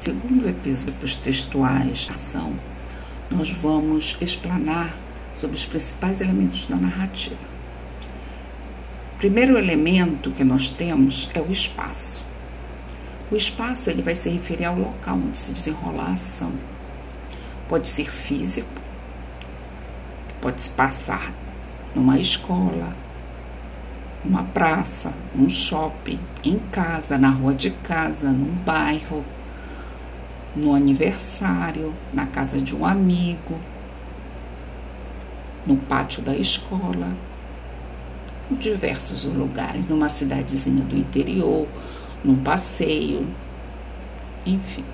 Segundo 0.00 0.48
episódios 0.48 1.14
textuais 1.14 2.06
da 2.06 2.14
ação, 2.14 2.54
nós 3.30 3.50
vamos 3.50 4.16
explanar 4.22 4.96
sobre 5.34 5.56
os 5.56 5.66
principais 5.66 6.22
elementos 6.22 6.64
da 6.64 6.76
narrativa. 6.76 7.36
Primeiro 9.18 9.58
elemento 9.58 10.30
que 10.30 10.42
nós 10.42 10.70
temos 10.70 11.30
é 11.34 11.40
o 11.42 11.52
espaço. 11.52 12.26
O 13.30 13.36
espaço 13.36 13.90
ele 13.90 14.00
vai 14.00 14.14
se 14.14 14.30
referir 14.30 14.64
ao 14.64 14.78
local 14.78 15.16
onde 15.16 15.36
se 15.36 15.52
desenrola 15.52 16.04
a 16.04 16.12
ação. 16.12 16.54
Pode 17.68 17.86
ser 17.86 18.10
físico, 18.10 18.80
pode 20.40 20.62
se 20.62 20.70
passar 20.70 21.30
numa 21.94 22.18
escola, 22.18 22.96
numa 24.24 24.44
praça, 24.44 25.12
num 25.34 25.50
shopping, 25.50 26.18
em 26.42 26.58
casa, 26.72 27.18
na 27.18 27.28
rua 27.28 27.52
de 27.52 27.70
casa, 27.70 28.30
num 28.30 28.54
bairro, 28.64 29.22
no 30.54 30.74
aniversário, 30.74 31.94
na 32.12 32.26
casa 32.26 32.60
de 32.60 32.74
um 32.74 32.84
amigo, 32.84 33.58
no 35.66 35.76
pátio 35.76 36.22
da 36.22 36.34
escola, 36.34 37.08
em 38.50 38.54
diversos 38.56 39.24
lugares, 39.24 39.88
numa 39.88 40.08
cidadezinha 40.08 40.84
do 40.84 40.96
interior, 40.96 41.68
num 42.24 42.36
passeio, 42.36 43.26
enfim. 44.44 44.84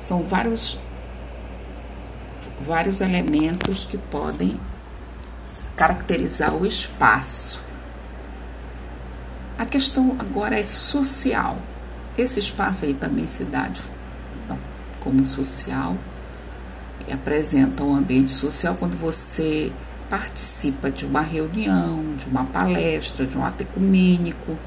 São 0.00 0.22
vários 0.22 0.78
vários 2.66 3.00
elementos 3.00 3.84
que 3.84 3.98
podem 3.98 4.58
caracterizar 5.76 6.54
o 6.54 6.66
espaço. 6.66 7.62
A 9.58 9.64
questão 9.64 10.16
agora 10.18 10.58
é 10.58 10.62
social. 10.62 11.58
Esse 12.16 12.40
espaço 12.40 12.84
aí 12.84 12.94
também 12.94 13.26
se 13.26 13.44
dá 13.44 13.68
então, 13.68 13.95
como 15.06 15.24
social 15.24 15.96
e 17.06 17.12
apresenta 17.12 17.84
um 17.84 17.94
ambiente 17.94 18.32
social 18.32 18.74
quando 18.74 18.96
você 18.96 19.72
participa 20.10 20.90
de 20.90 21.06
uma 21.06 21.20
reunião, 21.20 22.16
de 22.16 22.26
uma 22.26 22.44
palestra, 22.44 23.24
de 23.24 23.38
um 23.38 23.44
ato 23.44 23.62
ecumênico, 23.62 24.58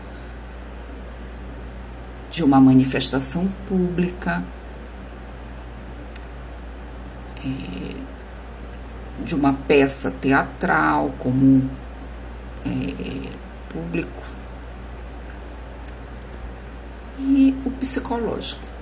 de 2.32 2.42
uma 2.42 2.58
manifestação 2.62 3.50
pública, 3.68 4.42
é, 7.44 7.96
de 9.26 9.36
uma 9.36 9.52
peça 9.52 10.10
teatral 10.10 11.14
como 11.20 11.70
é, 12.66 13.30
público 13.68 14.24
e 17.20 17.54
o 17.66 17.72
psicológico. 17.72 18.79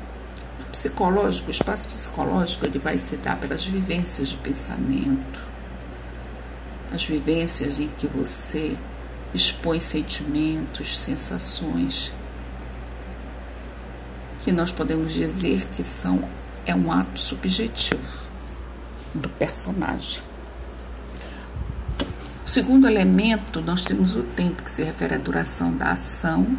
Psicológico, 0.72 1.48
o 1.48 1.52
espaço 1.52 1.88
psicológico, 1.88 2.66
ele 2.66 2.80
vai 2.80 2.98
se 2.98 3.18
dar 3.18 3.38
pelas 3.38 3.66
vivências 3.66 4.30
de 4.30 4.38
pensamento, 4.38 5.40
as 6.94 7.06
vivências 7.06 7.80
em 7.80 7.88
que 7.88 8.08
você 8.08 8.78
expõe 9.34 9.80
sentimentos, 9.80 10.98
sensações, 10.98 12.14
que 14.42 14.52
nós 14.52 14.72
podemos 14.72 15.14
dizer 15.14 15.66
que 15.68 15.84
são 15.84 16.24
é 16.66 16.76
um 16.76 16.92
ato 16.92 17.20
subjetivo 17.20 18.22
do 19.14 19.30
personagem. 19.30 20.22
O 22.46 22.50
segundo 22.50 22.88
elemento, 22.88 23.62
nós 23.62 23.82
temos 23.82 24.16
o 24.16 24.24
tempo, 24.24 24.64
que 24.64 24.72
se 24.72 24.84
refere 24.84 25.16
à 25.16 25.18
duração 25.18 25.76
da 25.76 25.92
ação 25.92 26.58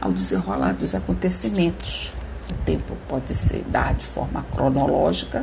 ao 0.00 0.12
desenrolar 0.12 0.72
dos 0.72 0.94
acontecimentos. 0.94 2.12
O 2.52 2.64
tempo 2.64 2.94
pode 3.08 3.34
ser 3.34 3.64
dado 3.64 3.96
de 3.96 4.06
forma 4.06 4.42
cronológica, 4.42 5.42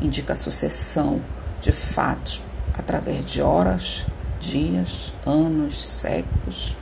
indica 0.00 0.32
a 0.32 0.36
sucessão 0.36 1.20
de 1.60 1.70
fatos 1.70 2.40
através 2.72 3.30
de 3.30 3.42
horas, 3.42 4.06
dias, 4.40 5.12
anos, 5.26 5.86
séculos. 5.86 6.74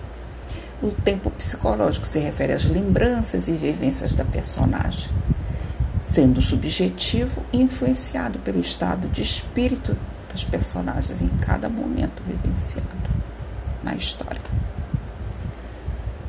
O 0.80 0.92
tempo 0.92 1.32
psicológico 1.32 2.06
se 2.06 2.20
refere 2.20 2.52
às 2.52 2.64
lembranças 2.64 3.48
e 3.48 3.52
vivências 3.52 4.14
da 4.14 4.24
personagem, 4.24 5.10
sendo 6.00 6.40
subjetivo 6.40 7.42
e 7.52 7.60
influenciado 7.60 8.38
pelo 8.38 8.60
estado 8.60 9.08
de 9.08 9.22
espírito 9.22 9.96
dos 10.32 10.44
personagens 10.44 11.20
em 11.20 11.28
cada 11.40 11.68
momento 11.68 12.22
vivenciado 12.24 12.86
na 13.82 13.96
história. 13.96 14.40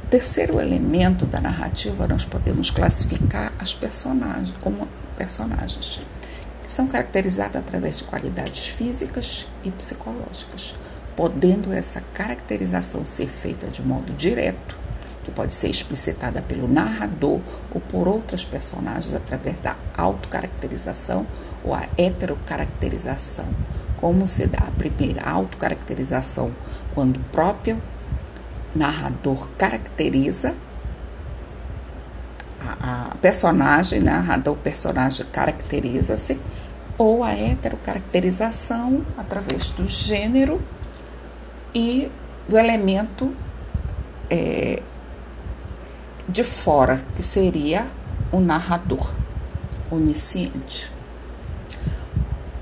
Terceiro 0.10 0.62
elemento 0.62 1.26
da 1.26 1.42
narrativa 1.42 2.08
nós 2.08 2.24
podemos 2.24 2.72
classificar 2.72 3.52
as 3.60 3.74
personagens 3.74 4.54
como 4.62 4.88
personagens 5.18 6.00
que 6.64 6.72
são 6.72 6.88
caracterizadas 6.88 7.58
através 7.58 7.98
de 7.98 8.06
qualidades 8.06 8.68
físicas 8.68 9.50
e 9.66 9.72
psicológicas, 9.72 10.78
podendo 11.14 11.74
essa 11.74 12.00
caracterização 12.14 13.04
ser 13.04 13.28
feita 13.28 13.68
de 13.68 13.82
modo 13.82 14.14
direto, 14.14 14.78
que 15.26 15.32
pode 15.32 15.54
ser 15.54 15.68
explicitada 15.68 16.42
pelo 16.42 16.70
narrador 16.70 17.42
ou 17.74 17.82
por 17.82 18.08
outras 18.08 18.46
personagens 18.46 19.14
através 19.14 19.60
da 19.60 19.76
autocaracterização 19.98 21.28
ou 21.66 21.74
a 21.74 21.86
heterocaracterização, 21.98 23.50
como 23.98 24.26
se 24.26 24.48
dá 24.48 24.60
a 24.60 24.72
primeira 24.72 25.30
autocaracterização 25.30 26.50
quando 26.96 27.18
o 27.18 27.24
próprio 27.26 27.82
narrador 28.78 29.48
caracteriza 29.58 30.56
a, 32.82 33.12
a 33.12 33.16
personagem, 33.16 34.00
narrador 34.00 34.56
personagem 34.58 35.26
caracteriza-se, 35.32 36.38
ou 36.98 37.24
a 37.24 37.32
heterocaracterização 37.32 39.06
através 39.18 39.70
do 39.72 39.88
gênero 39.88 40.62
e 41.74 42.12
do 42.48 42.58
elemento 42.58 43.32
é, 44.30 44.82
de 46.28 46.44
fora, 46.44 47.02
que 47.16 47.24
seria 47.24 47.86
o 48.32 48.40
narrador 48.40 49.14
onisciente. 49.92 50.92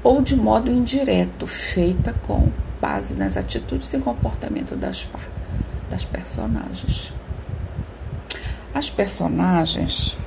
Ou 0.04 0.22
de 0.22 0.36
modo 0.36 0.70
indireto, 0.70 1.48
feita 1.48 2.14
com 2.28 2.52
base 2.80 3.16
nas 3.16 3.38
atitudes 3.38 3.92
e 3.94 4.00
comportamento 4.00 4.76
das, 4.76 5.08
das 5.96 6.04
personagens. 6.04 7.14
As 8.74 8.90
personagens 8.90 10.18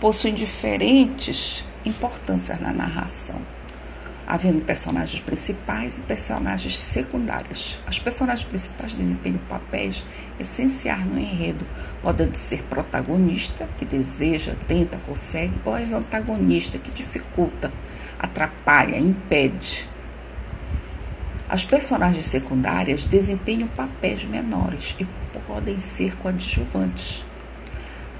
possuem 0.00 0.34
diferentes 0.34 1.64
importâncias 1.84 2.58
na 2.60 2.72
narração 2.72 3.42
havendo 4.26 4.60
personagens 4.60 5.22
principais 5.22 5.96
e 5.96 6.02
personagens 6.02 6.78
secundários. 6.78 7.78
As 7.86 7.98
personagens 7.98 8.46
principais 8.46 8.94
desempenham 8.94 9.40
papéis 9.48 10.04
essenciais 10.38 11.02
no 11.06 11.18
enredo, 11.18 11.66
podendo 12.02 12.36
ser 12.36 12.62
protagonista, 12.64 13.66
que 13.78 13.86
deseja, 13.86 14.54
tenta, 14.66 14.98
consegue, 15.06 15.54
ou 15.64 15.72
as 15.72 15.94
antagonista, 15.94 16.76
que 16.76 16.90
dificulta, 16.90 17.72
atrapalha, 18.18 18.98
impede. 18.98 19.88
As 21.48 21.64
personagens 21.64 22.26
secundárias 22.26 23.04
desempenham 23.04 23.68
papéis 23.68 24.22
menores 24.24 24.94
e 25.00 25.06
podem 25.46 25.80
ser 25.80 26.14
coadjuvantes. 26.16 27.24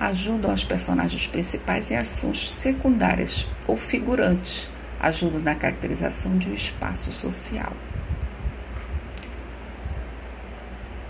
Ajudam 0.00 0.50
as 0.50 0.64
personagens 0.64 1.26
principais 1.26 1.90
em 1.90 1.96
ações 1.96 2.50
secundárias 2.50 3.46
ou 3.66 3.76
figurantes 3.76 4.70
ajudam 5.00 5.40
na 5.40 5.54
caracterização 5.54 6.38
de 6.38 6.48
um 6.48 6.54
espaço 6.54 7.12
social. 7.12 7.72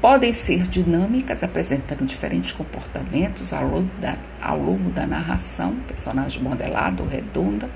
Podem 0.01 0.33
ser 0.33 0.63
dinâmicas, 0.69 1.43
apresentando 1.43 2.05
diferentes 2.05 2.53
comportamentos 2.53 3.53
ao 3.53 3.67
longo 3.67 3.91
da, 4.01 4.17
ao 4.41 4.59
longo 4.59 4.91
da 4.91 5.07
narração, 5.07 5.77
personagem 5.87 6.43
modelado 6.43 7.03
ou 7.03 7.09
redonda, 7.09 7.69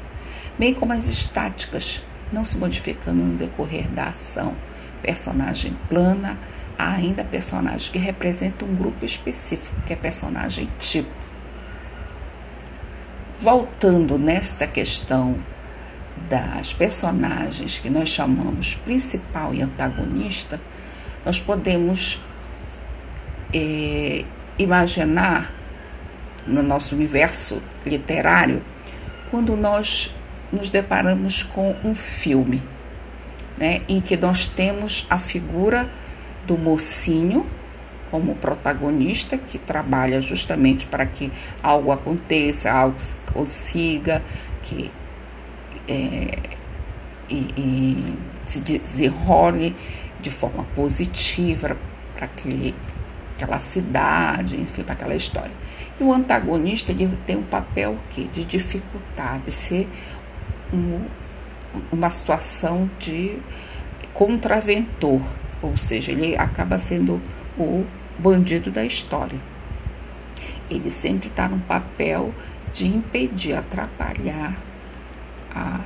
bem 0.58 0.72
como 0.72 0.92
as 0.92 1.08
estáticas, 1.08 2.02
não 2.32 2.44
se 2.44 2.56
modificando 2.56 3.22
no 3.22 3.36
decorrer 3.36 3.88
da 3.90 4.06
ação, 4.06 4.54
personagem 5.02 5.76
plana, 5.88 6.38
há 6.78 6.94
ainda 6.94 7.22
personagens 7.22 7.88
que 7.88 7.98
representam 7.98 8.68
um 8.68 8.74
grupo 8.74 9.04
específico, 9.04 9.74
que 9.86 9.92
é 9.92 9.96
personagem 9.96 10.68
tipo. 10.78 11.10
Voltando 13.40 14.18
nesta 14.18 14.66
questão 14.66 15.36
das 16.28 16.72
personagens 16.72 17.78
que 17.78 17.90
nós 17.90 18.08
chamamos 18.08 18.76
principal 18.76 19.54
e 19.54 19.62
antagonista, 19.62 20.60
nós 21.24 21.40
podemos 21.40 22.20
é, 23.52 24.24
imaginar 24.58 25.52
no 26.46 26.62
nosso 26.62 26.94
universo 26.94 27.62
literário 27.84 28.62
quando 29.30 29.56
nós 29.56 30.14
nos 30.52 30.68
deparamos 30.68 31.42
com 31.42 31.74
um 31.82 31.94
filme 31.94 32.62
né, 33.56 33.82
em 33.88 34.00
que 34.00 34.16
nós 34.16 34.46
temos 34.48 35.06
a 35.08 35.18
figura 35.18 35.90
do 36.46 36.58
mocinho 36.58 37.46
como 38.10 38.34
protagonista 38.34 39.38
que 39.38 39.56
trabalha 39.56 40.20
justamente 40.20 40.86
para 40.86 41.06
que 41.06 41.32
algo 41.62 41.92
aconteça, 41.92 42.70
algo 42.70 42.96
consiga, 43.32 44.22
que 44.62 44.90
é, 45.88 46.38
e, 47.30 47.36
e 47.56 48.18
se 48.44 48.60
desenrole 48.60 49.74
de 50.20 50.30
forma 50.30 50.64
positiva 50.74 51.76
para 52.14 52.28
aquela 53.36 53.58
cidade, 53.58 54.60
enfim, 54.60 54.82
para 54.82 54.92
aquela 54.92 55.14
história. 55.14 55.52
E 55.98 56.04
o 56.04 56.12
antagonista 56.12 56.92
ele 56.92 57.08
tem 57.26 57.36
um 57.36 57.42
papel 57.42 57.96
que 58.10 58.24
de 58.28 58.44
dificultar, 58.44 59.40
de 59.40 59.50
ser 59.50 59.88
um, 60.72 61.04
uma 61.90 62.10
situação 62.10 62.88
de 62.98 63.38
contraventor, 64.12 65.20
ou 65.60 65.76
seja, 65.76 66.12
ele 66.12 66.36
acaba 66.36 66.78
sendo 66.78 67.20
o 67.58 67.84
bandido 68.18 68.70
da 68.70 68.84
história. 68.84 69.38
Ele 70.70 70.90
sempre 70.90 71.28
está 71.28 71.48
no 71.48 71.58
papel 71.60 72.32
de 72.72 72.86
impedir, 72.86 73.54
atrapalhar 73.54 74.56
a, 75.54 75.80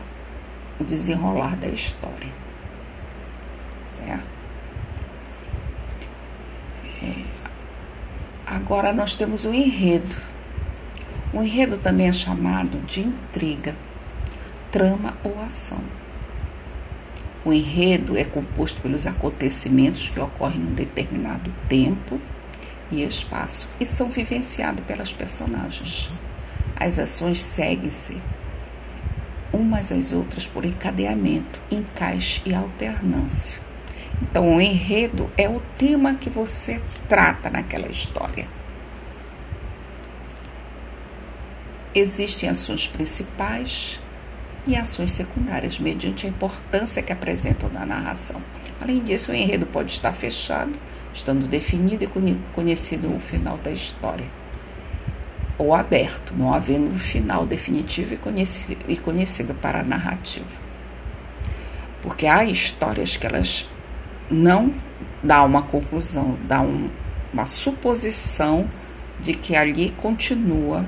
o 0.78 0.84
desenrolar 0.84 1.56
da 1.56 1.68
história. 1.68 2.30
Certo? 3.96 4.28
É, 7.02 7.24
agora 8.46 8.92
nós 8.92 9.16
temos 9.16 9.44
o 9.44 9.52
enredo. 9.52 10.16
O 11.32 11.42
enredo 11.42 11.76
também 11.76 12.08
é 12.08 12.12
chamado 12.12 12.78
de 12.86 13.00
intriga, 13.00 13.74
trama 14.76 15.16
ou 15.24 15.40
ação. 15.40 15.80
O 17.42 17.50
enredo 17.50 18.18
é 18.18 18.24
composto 18.24 18.82
pelos 18.82 19.06
acontecimentos 19.06 20.10
que 20.10 20.20
ocorrem 20.20 20.60
num 20.60 20.74
determinado 20.74 21.50
tempo 21.66 22.20
e 22.90 23.02
espaço 23.02 23.70
e 23.80 23.86
são 23.86 24.10
vivenciados 24.10 24.84
pelas 24.84 25.14
personagens. 25.14 26.10
As 26.78 26.98
ações 26.98 27.40
seguem-se 27.40 28.20
umas 29.50 29.92
às 29.92 30.12
outras 30.12 30.46
por 30.46 30.66
encadeamento, 30.66 31.58
encaixe 31.70 32.42
e 32.44 32.54
alternância. 32.54 33.62
Então, 34.20 34.56
o 34.56 34.60
enredo 34.60 35.30
é 35.38 35.48
o 35.48 35.62
tema 35.78 36.16
que 36.16 36.28
você 36.28 36.82
trata 37.08 37.48
naquela 37.48 37.88
história. 37.88 38.46
Existem 41.94 42.50
ações 42.50 42.86
principais 42.86 44.02
e 44.66 44.76
ações 44.76 45.12
secundárias, 45.12 45.78
mediante 45.78 46.26
a 46.26 46.28
importância 46.28 47.02
que 47.02 47.12
apresentam 47.12 47.68
na 47.70 47.86
narração. 47.86 48.42
Além 48.80 49.02
disso, 49.02 49.32
o 49.32 49.34
enredo 49.34 49.66
pode 49.66 49.92
estar 49.92 50.12
fechado, 50.12 50.72
estando 51.14 51.46
definido 51.46 52.04
e 52.04 52.38
conhecido 52.54 53.08
no 53.08 53.20
final 53.20 53.56
da 53.58 53.70
história 53.70 54.26
ou 55.58 55.74
aberto, 55.74 56.34
não 56.36 56.52
havendo 56.52 56.86
um 56.86 56.98
final 56.98 57.46
definitivo 57.46 58.14
e 58.86 58.96
conhecido, 58.96 59.54
para 59.54 59.80
a 59.80 59.84
narrativa. 59.84 60.46
Porque 62.02 62.26
há 62.26 62.44
histórias 62.44 63.16
que 63.16 63.26
elas 63.26 63.68
não 64.30 64.72
dão 65.22 65.46
uma 65.46 65.62
conclusão, 65.62 66.36
dão 66.46 66.66
um, 66.66 66.90
uma 67.32 67.46
suposição 67.46 68.68
de 69.20 69.34
que 69.34 69.56
ali 69.56 69.90
continua 69.90 70.86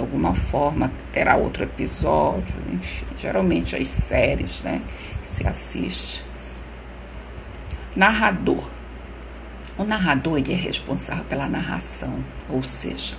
de 0.00 0.06
alguma 0.06 0.34
forma, 0.34 0.90
terá 1.12 1.36
outro 1.36 1.62
episódio, 1.62 2.54
enfim, 2.72 3.04
geralmente 3.18 3.76
as 3.76 3.88
séries 3.88 4.62
né, 4.62 4.80
que 5.22 5.30
se 5.30 5.46
assiste. 5.46 6.24
Narrador. 7.94 8.66
O 9.76 9.84
narrador 9.84 10.38
ele 10.38 10.54
é 10.54 10.56
responsável 10.56 11.24
pela 11.24 11.46
narração, 11.48 12.24
ou 12.48 12.62
seja, 12.62 13.14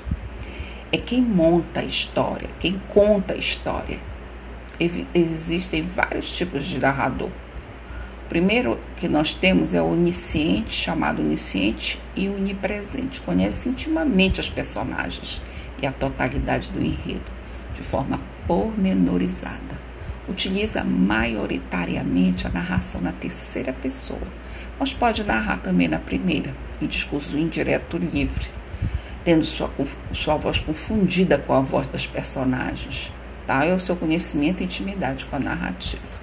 é 0.91 0.97
quem 0.97 1.21
monta 1.21 1.81
a 1.81 1.83
história, 1.83 2.49
quem 2.59 2.81
conta 2.89 3.35
a 3.35 3.37
história. 3.37 3.99
Existem 5.13 5.83
vários 5.83 6.35
tipos 6.35 6.65
de 6.65 6.79
narrador. 6.79 7.29
O 8.25 8.29
primeiro 8.29 8.79
que 8.97 9.07
nós 9.07 9.35
temos 9.35 9.75
é 9.75 9.81
o 9.81 9.91
onisciente, 9.91 10.73
chamado 10.73 11.21
onisciente 11.21 11.99
e 12.15 12.27
onipresente. 12.27 13.21
Conhece 13.21 13.69
intimamente 13.69 14.39
os 14.39 14.49
personagens 14.49 15.41
e 15.81 15.87
a 15.87 15.91
totalidade 15.91 16.71
do 16.71 16.81
enredo, 16.81 17.31
de 17.73 17.81
forma 17.81 18.19
pormenorizada. 18.47 19.79
Utiliza 20.27 20.83
maioritariamente 20.83 22.47
a 22.47 22.49
narração 22.49 23.01
na 23.01 23.11
terceira 23.11 23.73
pessoa, 23.73 24.27
mas 24.79 24.93
pode 24.93 25.23
narrar 25.23 25.57
também 25.57 25.87
na 25.87 25.99
primeira, 25.99 26.55
em 26.81 26.87
discurso 26.87 27.37
indireto 27.37 27.97
livre 27.97 28.61
tendo 29.23 29.43
sua, 29.43 29.69
sua 30.13 30.37
voz 30.37 30.59
confundida 30.59 31.37
com 31.37 31.53
a 31.53 31.61
voz 31.61 31.87
das 31.87 32.07
personagens. 32.07 33.11
Tal 33.45 33.63
é 33.63 33.73
o 33.73 33.79
seu 33.79 33.95
conhecimento 33.95 34.61
e 34.61 34.65
intimidade 34.65 35.25
com 35.25 35.35
a 35.35 35.39
narrativa. 35.39 36.21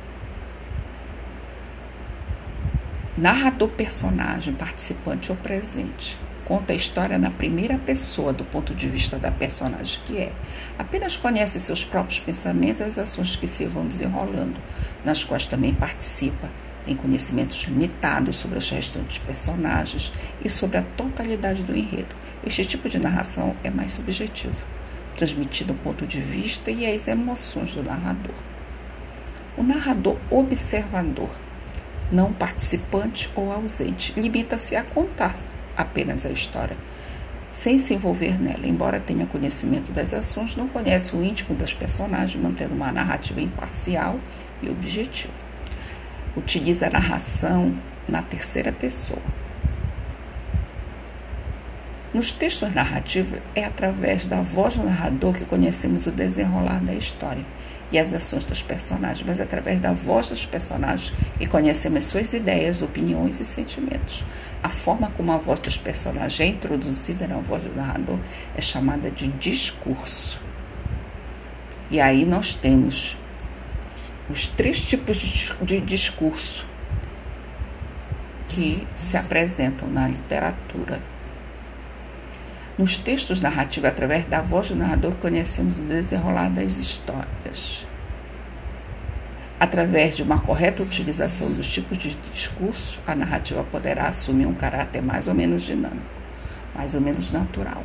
Narrador, 3.16 3.68
personagem, 3.70 4.54
participante 4.54 5.30
ou 5.30 5.36
presente. 5.36 6.16
Conta 6.48 6.72
a 6.72 6.76
história 6.76 7.18
na 7.18 7.30
primeira 7.30 7.76
pessoa, 7.76 8.32
do 8.32 8.42
ponto 8.42 8.74
de 8.74 8.88
vista 8.88 9.18
da 9.18 9.30
personagem 9.30 10.00
que 10.06 10.16
é. 10.16 10.32
Apenas 10.78 11.14
conhece 11.14 11.60
seus 11.60 11.84
próprios 11.84 12.20
pensamentos 12.20 12.80
e 12.80 12.84
as 12.84 12.98
ações 12.98 13.36
que 13.36 13.46
se 13.46 13.66
vão 13.66 13.86
desenrolando, 13.86 14.58
nas 15.04 15.22
quais 15.22 15.44
também 15.44 15.74
participa 15.74 16.48
tem 16.86 16.96
conhecimentos 16.96 17.62
limitados 17.64 18.36
sobre 18.36 18.56
os 18.56 18.70
restantes 18.70 19.18
personagens 19.18 20.10
e 20.42 20.48
sobre 20.48 20.78
a 20.78 20.82
totalidade 20.82 21.62
do 21.62 21.76
enredo. 21.76 22.16
Este 22.42 22.64
tipo 22.64 22.88
de 22.88 22.98
narração 22.98 23.54
é 23.62 23.68
mais 23.68 23.92
subjetivo, 23.92 24.64
transmitindo 25.14 25.74
o 25.74 25.76
ponto 25.76 26.06
de 26.06 26.18
vista 26.18 26.70
e 26.70 26.90
as 26.90 27.06
emoções 27.06 27.74
do 27.74 27.82
narrador. 27.82 28.34
O 29.54 29.62
narrador 29.62 30.16
observador, 30.30 31.28
não 32.10 32.32
participante 32.32 33.28
ou 33.34 33.52
ausente, 33.52 34.18
limita-se 34.18 34.74
a 34.74 34.82
contar 34.82 35.34
apenas 35.78 36.26
a 36.26 36.30
história, 36.30 36.76
sem 37.50 37.78
se 37.78 37.94
envolver 37.94 38.38
nela. 38.38 38.66
Embora 38.66 39.00
tenha 39.00 39.24
conhecimento 39.24 39.92
das 39.92 40.12
ações, 40.12 40.56
não 40.56 40.68
conhece 40.68 41.16
o 41.16 41.24
íntimo 41.24 41.54
das 41.54 41.72
personagens, 41.72 42.42
mantendo 42.42 42.74
uma 42.74 42.92
narrativa 42.92 43.40
imparcial 43.40 44.20
e 44.62 44.68
objetiva 44.68 45.48
utiliza 46.38 46.86
a 46.86 46.90
narração 46.90 47.74
na 48.08 48.22
terceira 48.22 48.72
pessoa. 48.72 49.22
Nos 52.14 52.32
textos 52.32 52.74
narrativos, 52.74 53.38
é 53.54 53.64
através 53.64 54.26
da 54.26 54.40
voz 54.40 54.76
do 54.76 54.84
narrador 54.84 55.34
que 55.34 55.44
conhecemos 55.44 56.06
o 56.06 56.10
desenrolar 56.10 56.80
da 56.80 56.94
história 56.94 57.44
e 57.90 57.98
as 57.98 58.12
ações 58.12 58.44
dos 58.44 58.62
personagens, 58.62 59.26
mas 59.26 59.40
através 59.40 59.80
da 59.80 59.92
voz 59.92 60.28
dos 60.28 60.44
personagens 60.44 61.12
que 61.38 61.46
conhecemos 61.46 62.04
suas 62.04 62.32
ideias, 62.34 62.82
opiniões 62.82 63.40
e 63.40 63.44
sentimentos. 63.44 64.24
A 64.62 64.68
forma 64.68 65.10
como 65.16 65.32
a 65.32 65.38
voz 65.38 65.60
dos 65.60 65.76
personagens 65.76 66.40
é 66.40 66.46
introduzida 66.46 67.26
na 67.26 67.36
voz 67.38 67.62
do 67.62 67.74
narrador 67.74 68.18
é 68.56 68.60
chamada 68.60 69.10
de 69.10 69.28
discurso. 69.28 70.40
E 71.90 72.00
aí 72.00 72.26
nós 72.26 72.54
temos 72.54 73.16
os 74.28 74.46
três 74.46 74.84
tipos 74.84 75.54
de 75.62 75.80
discurso 75.80 76.66
que 78.48 78.86
se 78.96 79.16
apresentam 79.16 79.88
na 79.88 80.08
literatura. 80.08 81.00
Nos 82.78 82.96
textos 82.96 83.40
narrativos, 83.40 83.90
através 83.90 84.24
da 84.26 84.40
voz 84.40 84.68
do 84.68 84.76
narrador, 84.76 85.12
conhecemos 85.16 85.80
o 85.80 85.82
desenrolar 85.82 86.48
das 86.48 86.76
histórias. 86.76 87.84
Através 89.58 90.14
de 90.14 90.22
uma 90.22 90.38
correta 90.38 90.84
utilização 90.84 91.52
dos 91.54 91.68
tipos 91.72 91.98
de 91.98 92.14
discurso, 92.32 93.00
a 93.04 93.16
narrativa 93.16 93.64
poderá 93.64 94.06
assumir 94.06 94.46
um 94.46 94.54
caráter 94.54 95.02
mais 95.02 95.26
ou 95.26 95.34
menos 95.34 95.64
dinâmico, 95.64 96.06
mais 96.72 96.94
ou 96.94 97.00
menos 97.00 97.32
natural, 97.32 97.82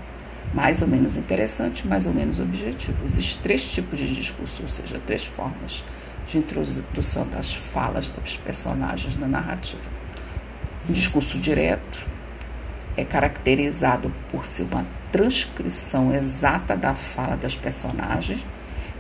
mais 0.53 0.83
ou 0.83 0.88
menos 0.88 1.17
interessante, 1.17 1.88
mais 1.88 2.05
ou 2.05 2.13
menos 2.13 2.39
objetivo. 2.39 3.03
Existem 3.03 3.41
três 3.41 3.67
tipos 3.67 3.97
de 3.97 4.13
discurso, 4.13 4.62
ou 4.62 4.69
seja, 4.69 5.01
três 5.07 5.25
formas 5.25 5.83
de 6.27 6.38
introdução 6.38 7.27
das 7.29 7.51
falas 7.51 8.09
dos 8.09 8.38
personagens 8.38 9.17
na 9.17 9.27
narrativa. 9.27 9.81
O 10.88 10.93
discurso 10.93 11.39
direto 11.39 12.12
é 12.95 13.03
caracterizado 13.03 14.13
por 14.29 14.45
ser 14.45 14.63
uma 14.63 14.85
transcrição 15.12 16.13
exata 16.13 16.75
da 16.75 16.95
fala 16.95 17.35
das 17.35 17.55
personagens, 17.55 18.43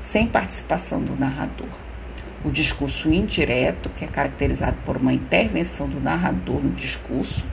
sem 0.01 0.27
participação 0.27 1.01
do 1.01 1.15
narrador. 1.15 1.69
O 2.43 2.51
discurso 2.51 3.11
indireto, 3.11 3.89
que 3.89 4.03
é 4.03 4.07
caracterizado 4.07 4.77
por 4.85 4.97
uma 4.97 5.13
intervenção 5.13 5.87
do 5.87 5.99
narrador 5.99 6.61
no 6.61 6.71
discurso, 6.71 7.45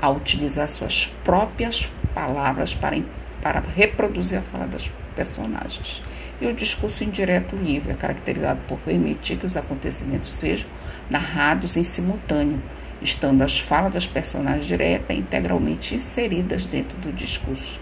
ao 0.00 0.16
utilizar 0.16 0.68
suas 0.68 1.06
próprias 1.22 1.90
palavras 2.14 2.74
para, 2.74 2.96
para 3.42 3.62
reproduzir 3.76 4.38
a 4.38 4.42
fala 4.42 4.66
das 4.66 4.90
personagens. 5.14 6.02
E 6.40 6.46
o 6.46 6.54
discurso 6.54 7.04
indireto 7.04 7.54
livre 7.54 7.92
é 7.92 7.94
caracterizado 7.94 8.60
por 8.66 8.78
permitir 8.78 9.36
que 9.36 9.46
os 9.46 9.58
acontecimentos 9.58 10.32
sejam 10.32 10.68
narrados 11.10 11.76
em 11.76 11.84
simultâneo, 11.84 12.62
estando 13.02 13.42
as 13.42 13.58
falas 13.58 13.94
das 13.94 14.06
personagens 14.06 14.66
diretas 14.66 15.16
integralmente 15.16 15.94
inseridas 15.94 16.66
dentro 16.66 16.96
do 16.98 17.12
discurso 17.12 17.78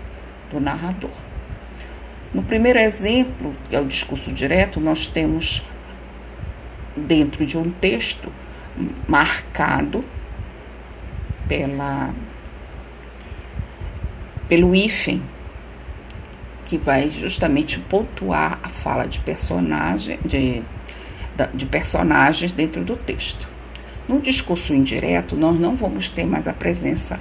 do 0.51 0.61
narrador. 0.61 1.11
No 2.33 2.43
primeiro 2.43 2.79
exemplo, 2.79 3.55
que 3.69 3.77
é 3.77 3.81
o 3.81 3.87
discurso 3.87 4.33
direto, 4.33 4.81
nós 4.81 5.07
temos 5.07 5.63
dentro 6.97 7.45
de 7.47 7.57
um 7.57 7.71
texto 7.71 8.33
marcado 9.09 10.05
pela 11.49 12.13
pelo 14.49 14.75
hífen 14.75 15.23
que 16.67 16.77
vai 16.77 17.11
justamente 17.11 17.79
pontuar 17.81 18.59
a 18.63 18.69
fala 18.69 19.07
de 19.07 19.19
personagem 19.21 20.19
de, 20.25 20.63
de 21.55 21.67
personagens 21.67 22.53
dentro 22.53 22.85
do 22.85 22.95
texto. 22.95 23.49
No 24.09 24.21
discurso 24.21 24.75
indireto, 24.75 25.37
nós 25.37 25.61
não 25.61 25.77
vamos 25.77 26.09
ter 26.09 26.27
mais 26.27 26.49
a 26.49 26.55
presença 26.55 27.21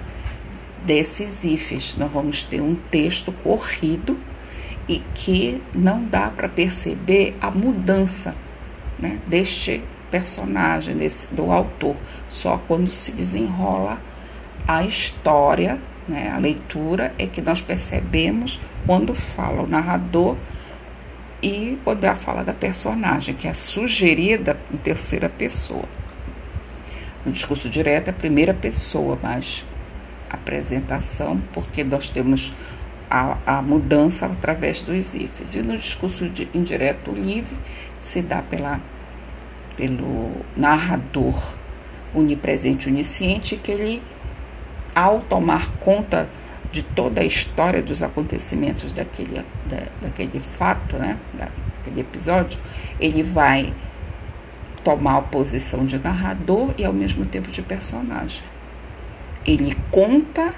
desses 0.85 1.43
ifes, 1.43 1.97
nós 1.97 2.09
vamos 2.09 2.43
ter 2.43 2.61
um 2.61 2.75
texto 2.75 3.33
corrido 3.43 4.17
e 4.87 5.03
que 5.13 5.61
não 5.75 6.01
dá 6.05 6.29
para 6.29 6.47
perceber 6.47 7.35
a 7.41 7.51
mudança 7.51 8.33
né, 8.97 9.19
deste 9.27 9.83
personagem, 10.09 10.95
desse, 10.95 11.27
do 11.35 11.51
autor, 11.51 11.97
só 12.29 12.57
quando 12.69 12.87
se 12.87 13.11
desenrola 13.11 13.99
a 14.65 14.83
história, 14.83 15.81
né, 16.07 16.31
a 16.33 16.37
leitura, 16.37 17.13
é 17.19 17.27
que 17.27 17.41
nós 17.41 17.59
percebemos 17.59 18.61
quando 18.85 19.13
fala 19.13 19.61
o 19.61 19.67
narrador 19.67 20.37
e 21.43 21.77
quando 21.83 22.05
é 22.05 22.07
a 22.07 22.15
fala 22.15 22.45
da 22.45 22.53
personagem, 22.53 23.35
que 23.35 23.45
é 23.45 23.53
sugerida 23.53 24.57
em 24.73 24.77
terceira 24.77 25.27
pessoa. 25.27 25.83
No 27.27 27.33
discurso 27.33 27.69
direto 27.69 28.07
é 28.07 28.11
a 28.11 28.13
primeira 28.13 28.53
pessoa, 28.53 29.19
mas 29.21 29.65
apresentação, 30.29 31.41
porque 31.51 31.83
nós 31.83 32.09
temos 32.09 32.53
a, 33.09 33.35
a 33.45 33.61
mudança 33.61 34.27
através 34.27 34.81
dos 34.81 35.13
ifs. 35.13 35.55
E 35.55 35.61
no 35.61 35.77
discurso 35.77 36.29
de, 36.29 36.47
indireto 36.53 37.11
livre 37.11 37.53
se 37.99 38.21
dá 38.21 38.41
pela, 38.41 38.79
pelo 39.75 40.31
narrador 40.55 41.35
onipresente 42.15 42.87
onisciente 42.87 43.57
que 43.57 43.73
ele, 43.73 44.01
ao 44.95 45.19
tomar 45.19 45.69
conta 45.81 46.29
de 46.71 46.81
toda 46.81 47.19
a 47.19 47.25
história 47.25 47.81
dos 47.81 48.01
acontecimentos 48.01 48.93
daquele, 48.93 49.43
da, 49.65 49.83
daquele 50.01 50.39
fato, 50.39 50.95
né, 50.95 51.17
daquele 51.33 51.99
episódio, 51.99 52.57
ele 53.01 53.21
vai 53.21 53.73
tomar 54.87 55.17
a 55.17 55.21
posição 55.21 55.85
de 55.85 55.99
narrador 55.99 56.73
e 56.77 56.85
ao 56.85 56.93
mesmo 56.93 57.25
tempo 57.25 57.51
de 57.51 57.61
personagem. 57.61 58.41
Ele 59.45 59.75
conta 59.91 60.53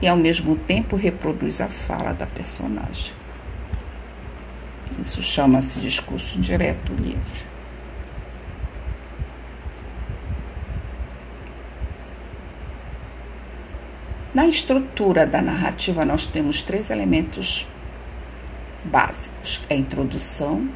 e 0.00 0.08
ao 0.08 0.16
mesmo 0.16 0.56
tempo 0.56 0.96
reproduz 0.96 1.60
a 1.60 1.68
fala 1.68 2.14
da 2.14 2.26
personagem. 2.26 3.12
Isso 4.98 5.22
chama-se 5.22 5.78
discurso 5.78 6.40
direto 6.40 6.94
livre. 6.94 7.50
Na 14.32 14.46
estrutura 14.46 15.26
da 15.26 15.42
narrativa, 15.42 16.02
nós 16.06 16.24
temos 16.24 16.62
três 16.62 16.88
elementos 16.88 17.66
básicos: 18.84 19.60
a 19.68 19.74
introdução, 19.74 20.66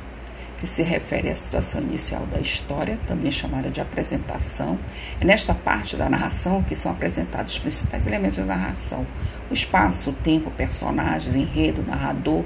que 0.64 0.70
se 0.70 0.82
refere 0.82 1.28
à 1.28 1.34
situação 1.34 1.82
inicial 1.82 2.24
da 2.24 2.40
história, 2.40 2.98
também 3.06 3.30
chamada 3.30 3.68
de 3.68 3.82
apresentação. 3.82 4.78
É 5.20 5.24
nesta 5.24 5.52
parte 5.52 5.94
da 5.94 6.08
narração 6.08 6.62
que 6.62 6.74
são 6.74 6.90
apresentados 6.90 7.52
os 7.52 7.58
principais 7.58 8.06
elementos 8.06 8.38
da 8.38 8.46
narração: 8.46 9.06
o 9.50 9.52
espaço, 9.52 10.08
o 10.08 10.12
tempo, 10.14 10.50
personagens, 10.50 11.34
enredo, 11.34 11.84
narrador, 11.86 12.44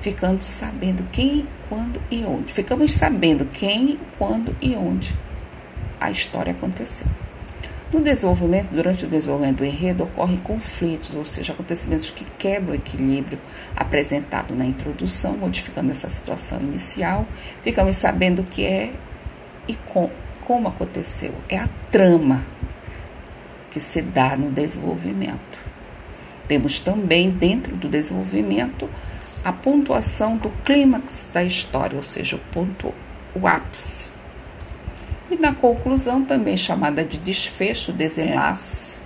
ficando 0.00 0.42
sabendo 0.44 1.06
quem, 1.12 1.46
quando 1.68 2.00
e 2.10 2.24
onde. 2.24 2.50
Ficamos 2.50 2.94
sabendo 2.94 3.44
quem, 3.44 3.98
quando 4.16 4.56
e 4.62 4.74
onde 4.74 5.14
a 6.00 6.10
história 6.10 6.52
aconteceu. 6.52 7.27
No 7.90 8.00
desenvolvimento, 8.00 8.68
durante 8.68 9.06
o 9.06 9.08
desenvolvimento 9.08 9.58
do 9.58 9.64
enredo, 9.64 10.04
ocorrem 10.04 10.36
conflitos, 10.36 11.14
ou 11.14 11.24
seja, 11.24 11.54
acontecimentos 11.54 12.10
que 12.10 12.26
quebram 12.38 12.72
o 12.72 12.74
equilíbrio 12.74 13.38
apresentado 13.74 14.54
na 14.54 14.66
introdução, 14.66 15.38
modificando 15.38 15.90
essa 15.90 16.10
situação 16.10 16.60
inicial. 16.60 17.26
Ficamos 17.62 17.96
sabendo 17.96 18.42
o 18.42 18.44
que 18.44 18.66
é 18.66 18.92
e 19.66 19.74
com, 19.74 20.10
como 20.42 20.68
aconteceu. 20.68 21.34
É 21.48 21.56
a 21.56 21.68
trama 21.90 22.44
que 23.70 23.80
se 23.80 24.02
dá 24.02 24.36
no 24.36 24.50
desenvolvimento. 24.50 25.58
Temos 26.46 26.78
também, 26.78 27.30
dentro 27.30 27.74
do 27.74 27.88
desenvolvimento, 27.88 28.88
a 29.42 29.52
pontuação 29.52 30.36
do 30.36 30.50
clímax 30.62 31.26
da 31.32 31.42
história, 31.42 31.96
ou 31.96 32.02
seja, 32.02 32.36
o 32.36 32.38
ponto, 32.52 32.92
o 33.34 33.46
ápice. 33.46 34.17
E 35.30 35.36
na 35.36 35.54
conclusão, 35.54 36.24
também 36.24 36.56
chamada 36.56 37.04
de 37.04 37.18
desfecho, 37.18 37.92
desenlace, 37.92 38.98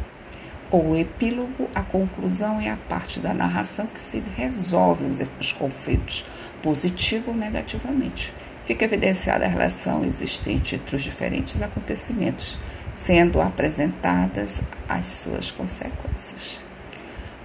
ou 0.71 0.97
epílogo, 0.97 1.69
a 1.75 1.83
conclusão 1.83 2.61
é 2.61 2.71
a 2.71 2.77
parte 2.77 3.21
da 3.21 3.35
narração 3.35 3.87
que 3.87 4.01
se 4.01 4.23
resolve 4.37 5.05
os 5.39 5.53
conflitos, 5.53 6.25
positivo 6.63 7.33
ou 7.33 7.37
negativamente. 7.37 8.33
Fica 8.65 8.85
evidenciada 8.85 9.45
a 9.45 9.49
relação 9.49 10.05
existente 10.05 10.77
entre 10.77 10.97
os 10.97 11.03
diferentes 11.03 11.61
acontecimentos, 11.61 12.59
sendo 12.95 13.41
apresentadas 13.41 14.63
as 14.89 15.07
suas 15.07 15.51
consequências. 15.51 16.61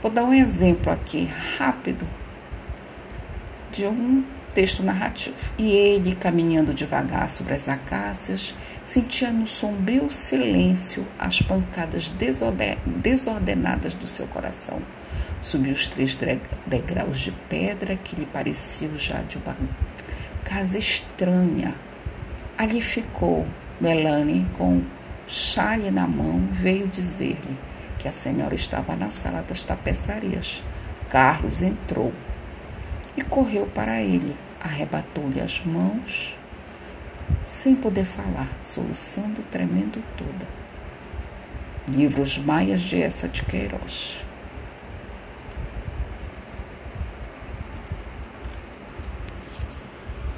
Vou 0.02 0.12
dar 0.12 0.24
um 0.24 0.34
exemplo 0.34 0.92
aqui 0.92 1.28
rápido 1.58 2.08
de 3.72 3.86
um 3.88 4.24
texto 4.54 4.84
narrativo. 4.84 5.36
E 5.58 5.72
ele, 5.72 6.16
caminhando 6.16 6.74
devagar 6.74 7.30
sobre 7.30 7.54
as 7.56 7.68
acácias, 7.68 8.56
sentia 8.88 9.32
no 9.32 9.46
sombrio 9.46 10.10
silêncio 10.10 11.06
as 11.20 11.42
pancadas 11.42 12.10
desordenadas 12.10 13.94
do 13.94 14.08
seu 14.08 14.26
coração. 14.28 14.82
Subiu 15.42 15.74
os 15.74 15.88
três 15.88 16.18
degraus 16.66 17.20
de 17.20 17.34
pedra 17.50 17.98
que 17.98 18.16
lhe 18.16 18.26
pareciam 18.26 18.98
já 18.98 19.22
de 19.24 19.38
uma 19.38 19.58
casa 20.46 20.80
estranha. 20.80 21.76
Ali 22.58 22.80
ficou. 22.80 23.46
Melanie, 23.80 24.48
com 24.58 24.82
chale 25.28 25.92
na 25.92 26.08
mão, 26.08 26.48
veio 26.52 26.88
dizer-lhe 26.88 27.58
que 28.00 28.08
a 28.08 28.12
senhora 28.14 28.56
estava 28.56 28.96
na 28.96 29.12
sala 29.12 29.44
das 29.44 29.64
tapeçarias. 29.64 30.64
Carlos 31.10 31.62
entrou 31.62 32.14
e 33.16 33.22
correu 33.22 33.68
para 33.68 34.02
ele 34.02 34.36
arrebatou-lhe 34.68 35.40
as 35.40 35.64
mãos, 35.64 36.37
sem 37.44 37.76
poder 37.76 38.06
falar, 38.06 38.50
soluçando, 38.66 39.42
tremendo 39.52 40.04
toda. 40.18 40.48
Livros 41.88 42.38
Maias 42.38 42.82
de 42.82 43.02
Essa 43.02 43.28
de 43.28 43.44
Queiroz. 43.44 44.27